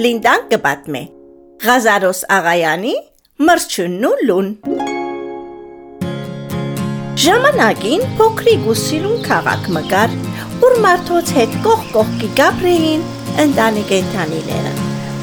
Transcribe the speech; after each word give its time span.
Լինդան 0.00 0.44
կպատմե։ 0.48 1.00
Ղազարոս 1.60 2.20
աղայանի 2.32 2.92
մրջունն 3.44 4.04
ու 4.08 4.12
լուն։ 4.28 4.46
Ժամանակին 7.24 8.06
փոքրիկ 8.20 8.64
ու 8.72 8.76
սիրուն 8.82 9.18
քաղաք 9.26 9.66
մգար, 9.76 10.14
ուր 10.68 10.76
մարդոց 10.86 11.32
հետ 11.40 11.58
կող 11.66 11.82
կողքի 11.98 12.30
գաբրեին 12.40 13.04
ընտանիք 13.44 13.92
ընտանիները։ 13.98 14.72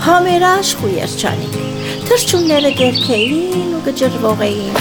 Համերաշխ 0.06 0.86
ու 0.86 0.94
երջանիկ։ 0.98 1.58
Թրջունները 2.12 2.74
գերքեին 2.84 3.74
ու 3.80 3.84
գջրվող 3.90 4.46
էին, 4.52 4.80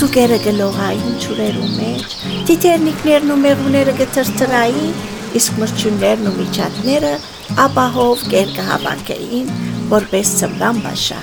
ցուկերը 0.00 0.40
գլողային 0.48 1.16
ճուրերու 1.22 1.70
մեջ, 1.76 2.18
տիտերնիկներն 2.50 3.36
ու 3.36 3.40
մեղուները 3.46 3.96
գտրտրային, 4.02 4.92
իսկ 5.38 5.62
մրջուններն 5.62 6.30
ու 6.32 6.36
միջատները 6.42 7.14
ապահով 7.66 8.22
կերկահավաքեին, 8.32 9.50
որպես 9.92 10.32
ծմրան 10.40 10.80
բաշա։ 10.86 11.20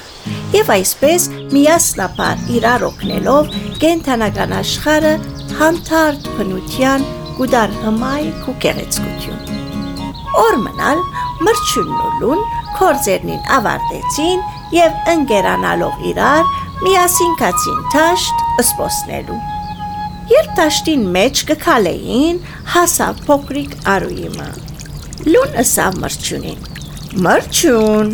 Եվ 0.53 0.71
այսպես 0.77 1.27
միասնապար 1.53 2.43
իրար 2.57 2.85
օգնելով 2.87 3.53
կենթանական 3.81 4.55
աշխարը 4.59 5.13
հանդարտ 5.59 6.27
բնության 6.37 7.05
գուդար 7.39 7.77
հմայք 7.83 8.49
ու 8.51 8.55
կեղեցկություն։ 8.65 9.61
Օր 10.43 10.59
մնալ 10.63 11.01
մրջունն 11.47 12.03
ու 12.07 12.11
լուն 12.21 12.43
կորձերնին 12.79 13.47
ավարտեցին 13.57 14.45
եւ 14.77 15.09
ընկերանալով 15.13 16.05
իրար 16.13 16.53
միասին 16.83 17.35
կացին 17.41 17.81
տաշտ 17.93 18.45
ըսպոսնելու։ 18.63 19.39
Երբ 20.33 20.53
տաշտին 20.57 21.07
մեջ 21.17 21.41
կքալեին, 21.49 22.43
հասավ 22.73 23.25
փոքրիկ 23.27 23.75
արույիմը։ 23.93 24.51
Լուն 25.23 25.53
ըսավ 25.61 25.97
մրջունին։ 26.03 26.63
Մրջուն, 27.23 28.09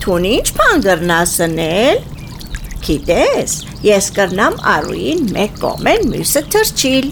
թուն 0.00 0.26
ինչ 0.30 0.44
բան 0.56 0.84
գրնասնել։ 0.86 1.98
Գիտես, 2.86 3.56
ես 3.84 4.08
կրնամ 4.16 4.56
արույին 4.72 5.26
մեկ 5.34 5.58
կողմեն 5.60 6.06
մյուսը 6.12 6.42
թրջիլ։ 6.54 7.10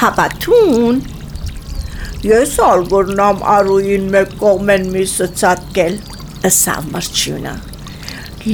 Հապա 0.00 0.26
թուն։ 0.44 1.02
Ես 2.24 2.54
ալ 2.64 2.86
գրնամ 2.94 3.44
արույին 3.56 4.08
մեկ 4.16 4.32
կողմեն 4.40 4.88
մյուսը 4.96 5.28
ցածկել, 5.42 6.00
ըսավ 6.48 6.88
մրջունը։ 6.96 7.54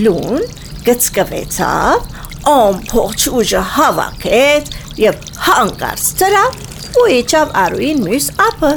Լուն 0.06 0.44
գծկվեցավ, 0.90 2.10
ամփոփ 2.56 3.28
ուժը 3.42 3.62
հավաքեց 3.76 4.74
եւ 5.06 5.24
հանկարծ 5.46 6.10
ծրավ 6.18 6.60
ու 6.98 7.08
իջավ 7.20 7.56
արուին 7.62 8.06
մյուս 8.06 8.30
ափը։ 8.50 8.74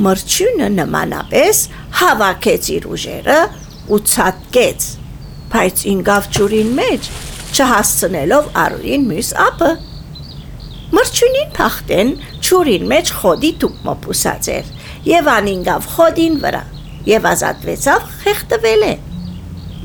Մրջյունը 0.00 0.68
նմանապես 0.78 1.58
հավաքեց 1.98 2.68
իր 2.72 2.84
ուժերը 2.94 3.34
ու 3.92 3.98
ցածկեց, 4.08 4.86
բայց 5.52 5.82
ինգավ 5.90 6.28
ջուրին 6.36 6.70
մեջ 6.78 7.08
չհասցնելով 7.50 8.48
արուին 8.62 9.04
մյուս 9.10 9.32
ափը։ 9.44 9.70
Մրջյունին 10.96 11.52
փախտեն 11.58 12.14
ջուրին 12.48 12.88
մեջ 12.94 13.12
խոդի 13.20 13.52
թուփ 13.60 13.84
մոփուսած 13.90 14.50
էր 14.56 14.72
եւ 15.10 15.30
անինգավ 15.36 15.88
խոդին 15.94 16.38
վրա 16.46 16.64
եւ 17.10 17.28
ազատվեցավ 17.34 18.10
խեղդվել 18.24 18.86
է։ 18.88 18.94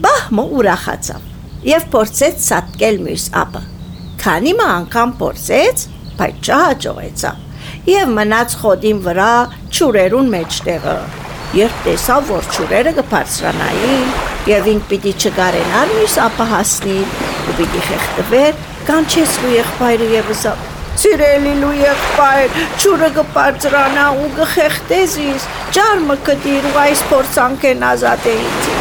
Բահմը 0.06 0.46
ուրախացավ 0.62 1.66
եւ 1.76 1.90
փորձեց 1.96 2.46
սատկել 2.50 3.02
մյուս 3.10 3.32
ապը։ 3.44 3.64
Քանի 4.24 4.56
մա 4.62 4.70
անգամ 4.80 5.18
փորձեց, 5.20 5.90
բայց 6.22 6.50
չհաջողեցավ 6.50 7.45
եւ 7.86 8.12
մնաց 8.18 8.54
խոդին 8.62 9.00
վրա 9.06 9.32
ճուրերուն 9.78 10.30
մեջտեղը։ 10.34 10.94
Երբ 11.56 11.76
տեսավ, 11.86 12.24
որ 12.32 12.48
ճուրերը 12.56 12.94
կբարձրանային 13.00 14.08
եւ 14.50 14.70
ինք 14.72 14.88
պիտի 14.90 15.14
չգարենար 15.22 15.92
մյուս 15.94 16.16
ապը 16.24 16.48
հասնի 16.52 16.96
ու 17.06 17.58
պիտի 17.60 17.84
խեղդվեր, 17.90 18.58
կանչեց 18.90 19.38
լու 19.44 19.54
եղբայրը 19.56 20.10
եւ 20.16 20.32
ասավ. 20.36 20.66
Սիրելի 20.96 21.54
լու 21.62 21.72
եղբայր, 21.82 22.60
ճուրը 22.82 23.10
կբարձրանա 23.20 24.08
ու 24.24 24.28
կխեղդես 24.40 25.16
ինձ, 25.26 25.48
ջարմը 25.78 26.18
կդիր 26.30 26.70
ու 26.72 26.76
այս 26.86 27.06
փորձանքեն 27.12 27.88
ազատ 27.92 28.28
է 28.32 28.36
ինձ։ 28.46 28.74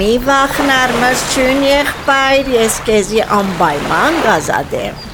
Մի 0.00 0.10
վախնար 0.30 0.96
մրջուն 1.04 1.64
եղբայր, 1.66 2.50
ես 2.56 2.80
քեզի 2.88 3.24
անպայման 3.40 4.20
գազադեմ։ 4.28 5.09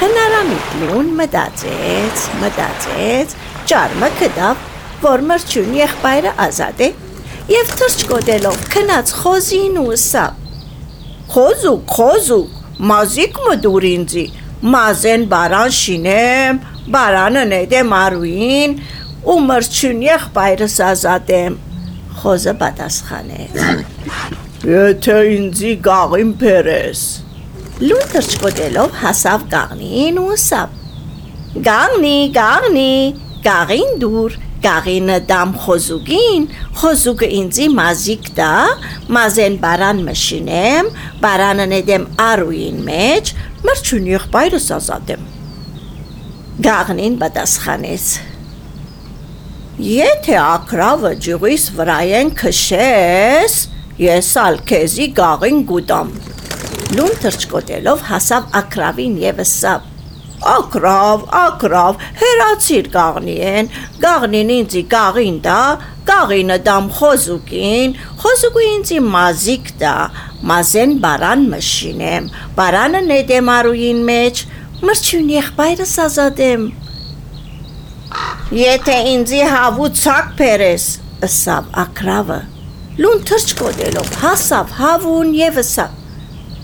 Հնարամիտ 0.00 0.68
լուն 0.80 1.08
մտածեց, 1.18 2.22
մտածեց, 2.40 3.34
ճարմը 3.68 4.08
կդավ, 4.20 4.62
որ 5.02 5.24
մրջուն 5.28 5.74
եղբայրը 5.76 6.32
ազատ 6.44 6.80
է, 6.86 6.88
եւ 7.52 7.74
թրջկոտելով 7.82 8.64
քնած 8.72 9.12
խոզին 9.20 9.76
ու 9.82 9.98
սա։ 10.04 10.24
Խոզուկ, 11.34 11.94
խոզուկ, 11.98 12.56
մազիկ 12.92 13.40
մդուր 13.50 13.88
ինձի, 13.90 14.26
մազեն 14.72 15.28
բարան 15.36 15.78
շինեմ, 15.82 16.64
բարանը 16.96 17.46
նետեմ 17.54 17.96
արուին 18.00 18.76
ու 19.30 19.40
մրջուն 19.52 20.04
եղբայրս 20.08 20.76
ազատեմ 20.90 21.64
խոզը 22.20 22.54
պատասխանեց. 22.60 23.64
Եթե 24.70 25.18
ինձի 25.36 25.80
գաղին 25.84 26.32
փերես։ 26.40 27.04
Լուն 27.80 28.02
թրջկոտելով 28.12 28.96
հասավ 29.00 29.44
գաղնին 29.48 30.18
ու 30.20 30.24
ասավ. 30.34 30.72
Գաղնի, 31.64 32.16
գաղնի, 32.34 32.90
գաղին 33.46 33.94
դուր, 34.02 34.34
գաղինը 34.66 35.14
դամ 35.30 35.54
խոզուգին, 35.62 36.44
խոզուգը 36.80 37.28
ինձի 37.38 37.68
մազիկ 37.78 38.28
դա, 38.36 38.50
մազեն 39.16 39.56
բարան 39.62 40.02
մշինեմ, 40.10 40.90
բարանը 41.22 41.66
նեդեմ 41.70 42.04
արուին 42.26 42.82
մեջ, 42.90 43.32
մրջուն 43.64 44.10
եղբայրս 44.10 44.66
ազատեմ։ 44.76 45.22
Գաղնին 46.68 47.16
պատասխանեց. 47.24 48.10
Եթե 49.88 50.36
ակրավը 50.44 51.14
ջուրիս 51.24 51.64
վրայեն 51.80 52.34
քշես, 52.44 53.56
ես 54.04 54.34
ալ 54.44 54.60
քեզի 54.68 55.08
գաղին 55.16 55.64
գուտամ։ 55.72 56.12
Լուն 56.96 57.16
թրջկոտելով 57.22 58.04
հասավ 58.08 58.48
ակրավին 58.60 59.14
եւ 59.22 59.40
ասավ. 59.44 59.86
Ակրավ, 60.50 61.24
ակրավ, 61.40 62.04
հերացիր 62.20 62.90
գաղնիեն, 62.94 63.70
գաղնին 64.02 64.52
ինձի 64.56 64.82
գաղին 64.94 65.38
դա, 65.44 65.60
գաղինը 66.10 66.58
դամ 66.66 66.90
խոզուկին, 66.98 67.96
խոզուկու 68.24 68.66
ինձի 68.70 69.00
մազիկ 69.14 69.72
դա, 69.84 69.94
մազեն 70.50 70.94
բարան 71.04 71.46
մշինեմ, 71.54 72.30
բարանը 72.58 73.06
նետեմ 73.10 73.54
արուին 73.60 74.04
մեջ, 74.10 74.44
մրջուն 74.88 75.34
եղբայրս 75.36 75.96
ազատեմ, 76.08 76.70
Եթե 78.50 78.94
ինձի 79.12 79.40
հավու 79.46 79.88
ցակ 79.94 80.30
փերես, 80.40 80.86
ըսավ 81.26 81.68
ակրավը։ 81.84 82.38
Լուն 83.04 83.20
թրջկոտելով 83.30 84.08
հասավ 84.24 84.72
հավուն 84.80 85.30
եւ 85.38 85.60
ըսավ. 85.62 85.99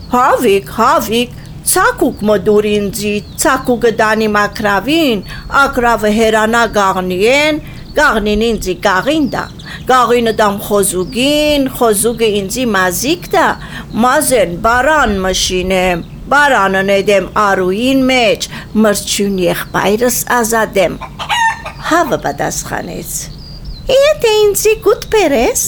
Հավիկ, 0.07 0.69
հավիկ, 0.71 1.31
ցակուկ 1.67 2.21
մդուր 2.27 2.65
ինձի, 2.69 3.13
ցակուկը 3.43 3.89
դանի 3.99 4.27
մակրավին, 4.35 5.23
ակրավը 5.61 6.11
հերանա 6.17 6.61
գաղնիեն, 6.77 7.59
գաղնին 7.97 8.45
ինձի 8.47 8.75
գաղին 8.85 9.25
դա, 9.33 9.43
գաղինը 9.89 10.33
դամ 10.39 10.59
խոզուգին, 10.67 11.67
խոզուգը 11.79 12.29
ինձի 12.39 12.65
մազիկ 12.77 13.27
դա, 13.35 13.47
մազեն 14.05 14.55
բարան 14.63 15.17
մշինեմ, 15.27 16.05
բարանը 16.31 16.83
նեդեմ 16.91 17.27
արուին 17.43 18.05
մեջ, 18.11 18.47
մրջուն 18.87 19.35
եղբայրս 19.43 20.21
ազատեմ 20.37 20.97
հավը 21.87 22.21
պատասխանեց. 22.23 23.11
Եթե 23.87 24.31
ինձի 24.45 24.73
գուտ 24.87 25.05
բերես, 25.11 25.61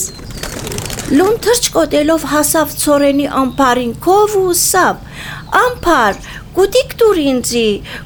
լուն 1.10 1.38
թրջկոտելով 1.42 2.24
հասավ 2.30 2.72
ծորենի 2.78 3.24
ամպարին 3.34 3.94
կով 4.04 4.34
ու 4.38 4.52
սավ, 4.60 4.98
ամպար, 5.60 6.18
գուտիկ 6.54 6.92
դուր 7.00 7.18
ինձի, 7.22 7.62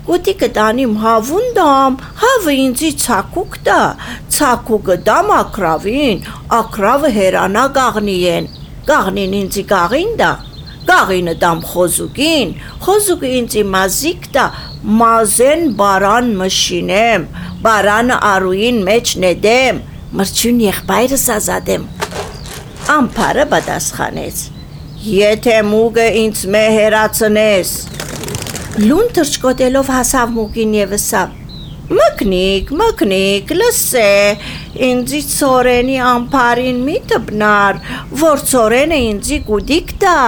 գուտիկը 0.06 0.48
դանիմ 0.56 0.94
հավուն 1.02 1.50
դամ, 1.58 1.98
հավը 2.22 2.54
ինձի 2.62 2.90
ցակուկ 3.02 3.58
դա, 3.66 3.80
ցակուկը 4.36 4.96
դամ 5.08 5.32
ակրավին, 5.36 6.22
ակրավը 6.58 7.10
հերանա 7.18 7.64
գաղնիեն, 7.76 8.48
գաղնին 8.88 9.36
ինձի 9.40 9.64
գաղին 9.74 10.16
դա, 10.22 10.30
գաղինը 10.88 11.34
դամ 11.44 11.60
խոզուկին, 11.74 12.56
խոզուկը 12.86 13.34
ինձի 13.40 13.66
մազիկ 13.74 14.30
դա, 14.38 14.46
մազեն 15.02 15.66
բարան 15.82 16.32
մշինեմ, 16.40 17.28
բարանը 17.68 18.18
արուին 18.32 18.80
մեջ 18.88 19.14
նեդեմ, 19.26 19.84
մրջուն 20.20 20.64
եղբայրս 20.70 21.28
ազատեմ։ 21.36 21.86
Ամփարը 22.84 23.44
պատասխանեց. 23.48 24.40
Եթե 25.08 25.54
մուգը 25.64 26.04
ինձ 26.20 26.40
մե 26.52 26.60
հերացնես։ 26.74 27.70
Լուն 28.84 29.06
թրջկոտելով 29.16 29.92
հասավ 29.94 30.34
մուգին 30.34 30.74
եւ 30.76 30.92
ասավ. 30.98 31.32
Մկնիկ, 31.96 32.72
մկնիկ, 32.80 33.54
լսե, 33.56 34.10
ինձի 34.88 35.20
ծորենի 35.30 35.96
ամպարին 36.10 36.82
մի 36.84 36.98
տբնար, 37.12 37.80
որ 38.20 38.44
ծորենը 38.52 39.00
ինձի 39.06 39.40
գուդիկ 39.48 39.96
տա, 40.04 40.18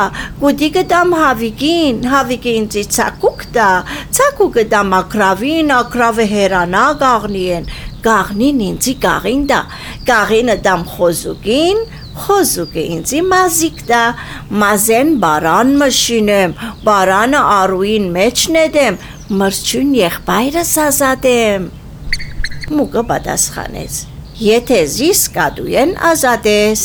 գուդիկը 0.41 0.87
դամ 0.95 1.15
հավիկին, 1.21 2.01
հավիկը 2.13 2.57
ինձի 2.63 2.87
ցակուկ 2.97 3.47
տա, 3.57 3.69
ցակուկը 4.17 4.67
դամ 4.73 4.97
ակրավին, 5.03 5.77
ակրավը 5.81 6.29
հերանա 6.33 6.87
գաղնի 7.05 7.47
են, 7.61 7.71
գաղնին 8.07 8.67
ինձի 8.71 8.99
գաղին 9.05 9.47
տա, 9.53 9.63
գաղինը 10.09 10.61
դամ 10.69 10.85
խոզուկին, 10.97 11.81
խոզուկը 12.25 12.83
ինձի 12.97 13.21
մազիկ 13.31 13.81
տա, 13.91 14.03
մազեն 14.63 15.11
բարան 15.23 15.73
մշինեմ, 15.83 16.55
բարանը 16.87 17.43
արուին 17.57 18.09
մեջ 18.17 18.45
նետեմ, 18.57 18.99
մրջուն 19.41 19.93
եղբայրս 20.01 20.73
ազատեմ։ 20.87 21.69
Մուկը 22.77 23.03
պատասխանեց. 23.11 23.99
Եթե 24.47 24.81
զիս 24.97 25.21
կադուեն 25.37 25.93
ազատես։ 26.11 26.83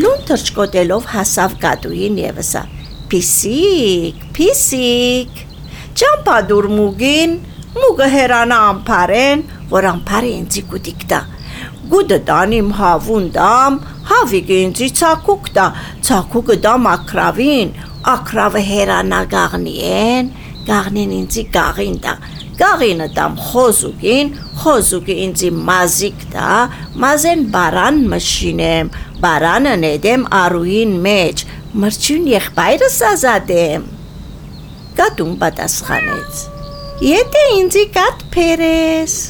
Լուն 0.00 0.24
թրջկոտելով 0.30 1.06
հասավ 1.14 1.56
կադուին 1.64 2.18
եվսա։ 2.20 2.62
Պիսիկ, 3.10 4.24
պիսիկ։ 4.36 5.44
Ճամպադուր 6.00 6.68
մուգին, 6.76 7.36
մուգը 7.74 8.08
հերանա 8.14 8.58
ամփարեն, 8.70 9.44
որ 9.70 9.88
ամփարը 9.90 10.32
ինձի 10.40 10.62
կուտիկ 10.70 11.04
տա։ 11.10 11.20
Գուդը 11.90 12.18
տանիմ 12.28 12.68
հավուն 12.78 13.24
դամ, 13.34 13.78
հավիգը 14.10 14.58
ինձի 14.64 14.88
ցակուկ 15.00 15.48
տա, 15.56 15.64
ցակուկը 16.06 16.56
դամ 16.66 16.84
ակրավին, 16.90 17.72
ակրավը 18.14 18.62
հերանա 18.68 19.20
գաղնիեն, 19.34 20.30
գաղնին 20.68 21.14
ինձի 21.16 21.44
գաղին 21.56 21.96
տա, 22.04 22.14
գաղինը 22.60 23.08
տամ 23.16 23.36
խոզուկին, 23.48 24.30
խոզուկի 24.60 25.16
ինձի 25.24 25.50
մազիկ 25.70 26.24
տա, 26.34 26.52
մազեն 27.04 27.44
բարան 27.54 28.00
մշինեմ, 28.12 28.92
բարանը 29.24 29.74
նեդեմ 29.86 30.28
արուին 30.40 30.94
մեջ, 31.08 31.44
մրջուն 31.80 32.30
եղբայրս 32.34 33.00
ազատեմ։ 33.10 33.90
Կատուն 35.00 35.36
պատասխանեց. 35.42 36.46
Եթե 37.10 37.44
ինձի 37.56 37.84
կատ 37.96 38.24
փերես։ 38.34 39.20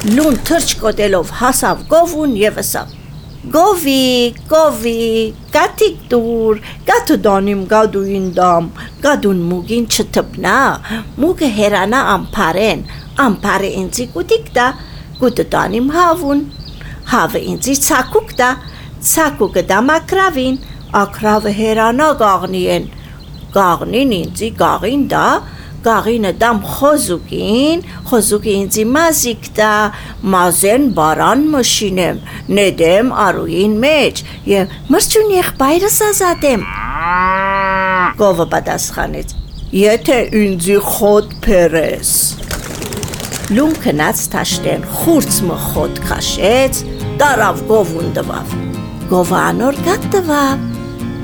Լուն 0.00 0.38
թրճ 0.48 0.70
կոտելով 0.80 1.30
հասավ 1.36 1.80
գովուն 1.90 2.30
եւ 2.40 2.58
ասավ. 2.62 2.92
Գովի, 3.52 4.04
գովի, 4.48 5.02
կատիկ 5.52 5.98
դուր, 6.12 6.62
կաթը 6.88 7.16
դանիմ 7.26 7.60
գադուին 7.68 8.30
դամ, 8.38 8.70
գադուն 9.04 9.42
մուգին 9.50 9.84
չթպնա, 9.92 10.54
մուգը 11.20 11.50
հերանա 11.58 12.00
ամպարեն, 12.14 12.86
ամպարը 13.26 13.70
ինձի 13.82 14.08
կուտիկ 14.16 14.50
դա, 14.56 14.66
կուտը 15.20 15.46
դանիմ 15.56 15.92
հավուն, 15.98 16.42
հավը 17.12 17.44
ինձի 17.52 17.76
ցակուկ 17.90 18.34
դա, 18.40 18.50
ցակուկը 19.12 19.66
դա 19.68 19.84
մակրավին, 19.90 20.60
ակրավը 21.04 21.56
հերանա 21.60 22.10
գաղնի 22.24 22.64
են, 22.80 22.92
գաղնին 23.52 24.16
ինձի 24.24 24.54
գաղին 24.64 25.08
դա, 25.12 25.26
գաղինը 25.84 26.30
դամ 26.40 26.58
խոզուկին, 26.74 27.82
խոզուկի 28.10 28.54
ինձի 28.60 28.84
մազիկ 28.94 29.46
տա, 29.56 29.74
մազեն 30.34 30.86
բարան 30.98 31.44
մշինեմ, 31.54 32.20
նեդեմ 32.58 33.12
արուին 33.24 33.76
մեջ 33.84 34.22
եւ 34.50 34.74
մրջուն 34.92 35.32
եղբայրս 35.36 35.98
ազատեմ։ 36.10 36.66
Գովը 38.20 38.46
պատասխանեց. 38.54 39.34
Եթե 39.80 40.18
ինձի 40.42 40.78
խոտ 40.90 41.34
փերես։ 41.46 42.12
Լուն 43.56 43.72
կնած 43.82 44.24
թաշտեն 44.34 44.84
խուրցմը 45.00 45.58
խոտ 45.70 46.00
քաշեց, 46.10 46.82
տարավ 47.22 47.64
գովուն 47.70 48.12
դվավ։ 48.20 48.54
Գովը 49.10 49.38
անոր 49.40 49.80
գատ 49.88 50.06
դվավ։ 50.14 50.68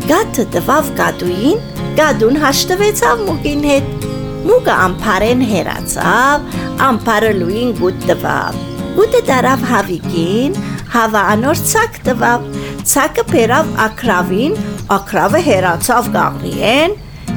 Գատը 0.06 0.44
դվավ 0.56 0.90
գադուին, 0.98 1.62
գադուն 1.98 2.36
հաշտվեցավ 2.42 3.22
մուկին 3.26 3.64
հետ 3.66 4.06
Մուկը 4.46 4.74
ամփարեն 4.84 5.40
հերացավ, 5.50 6.44
ամփարը 6.86 7.30
լույին 7.40 7.70
գուտ 7.80 8.04
տվավ։ 8.10 8.58
Գուտը 8.96 9.22
դարավ 9.26 9.64
հավիկին, 9.70 10.58
հավա 10.92 11.22
անոր 11.32 11.62
ցակ 11.70 11.98
տվավ, 12.06 12.44
ցակը 12.92 13.24
բերավ 13.32 13.72
ակրավին, 13.86 14.54
ակրավը 14.96 15.40
հերացավ 15.48 16.10
գաղնիեն, 16.16 16.94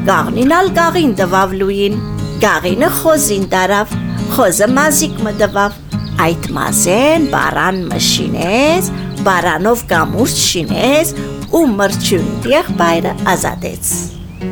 գաղնին 0.09 0.53
ալ 0.59 0.71
գաղին 0.77 1.15
տվավ 1.23 1.57
լույին, 1.63 1.97
գաղինը 2.45 2.91
խոզին 2.99 3.49
դարավ, 3.55 3.97
խոզը 4.35 4.69
մազիկ 4.77 5.17
մտվավ, 5.25 5.81
այդ 6.27 6.47
մազեն 6.59 7.27
բարան 7.33 7.81
մշինեց, 7.89 8.93
բարանով 9.25 9.83
կամուրջ 9.95 10.45
շինեց 10.45 11.17
ու 11.57 11.65
մրջուն 11.79 12.31
եղբայրը 12.53 13.17
ազատեց։ 13.33 13.93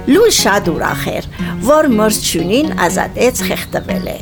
Լուն 0.07 0.33
շատ 0.37 0.71
ուրախ 0.73 1.03
էր, 1.13 1.29
որ 1.67 1.87
մրջունին 1.97 2.73
ազատեց 2.87 3.43
խեղտվել 3.47 4.09
է։ 4.13 4.17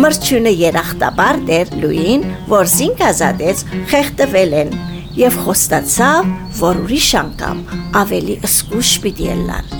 Մրջունը 0.00 0.52
երախտաբար 0.54 1.38
դեր 1.50 1.74
լույին, 1.82 2.24
որ 2.50 2.70
զինք 2.70 3.04
ազատեց 3.10 3.62
խեղտվել 3.90 4.56
են 4.60 4.72
եւ 5.18 5.38
խոստացավ, 5.44 6.30
որ 6.60 6.80
ուրիշ 6.84 7.08
անգամ 7.20 7.62
ավելի 8.00 8.36
ըսկուշ 8.46 8.92
պիտի 9.04 9.28
ելնան։ 9.30 9.78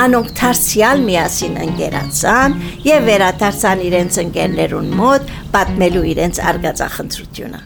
Անոնք 0.00 0.30
թարցիալ 0.40 1.02
միասին 1.04 1.56
ընկերացան 1.66 2.54
եւ 2.86 3.06
վերադարձան 3.10 3.82
իրենց 3.90 4.18
ընկերներուն 4.24 4.92
մոտ 5.00 5.32
պատմելու 5.54 6.04
իրենց 6.14 6.40
արգածախնդրությունը։ 6.50 7.60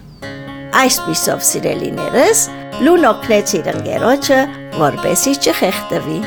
Այսպիսով 0.85 1.44
սիրելիներս 1.55 2.47
լուն 2.82 3.06
օգնեց 3.15 3.59
իր 3.61 3.69
ընկերոջը, 3.76 4.41
որպեսի 4.82 5.37
չխեղտվի։ 5.44 6.19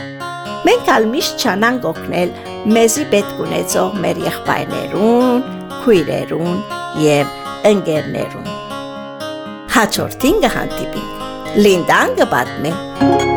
Մենք 0.66 0.90
ալ 0.90 1.06
միշտ 1.12 1.44
չանանք 1.46 1.86
օգնել 1.92 2.32
մեզի 2.74 3.06
պետք 3.14 3.42
ունեցող 3.46 3.98
մեր 4.04 4.22
եղբայրներուն, 4.26 5.46
քույրերուն 5.84 6.60
եւ 7.06 7.34
ընկերներուն։ 7.72 8.52
Հաջորդին 9.78 10.46
կհանդիպինք։ 10.48 11.58
Լինդան 11.68 12.16
կպատմի։ 12.22 13.37